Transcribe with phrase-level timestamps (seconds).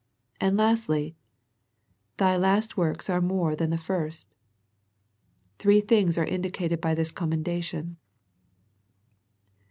[0.39, 1.15] And lastly,
[2.17, 4.33] "thy last works are more than the first."
[5.59, 7.97] Three things are in dicated in this commendation.